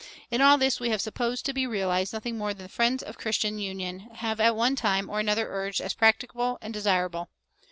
[0.31, 3.59] In all this we have supposed to be realized nothing more than friends of Christian
[3.59, 7.29] union have at one time or another urged as practicable and desirable.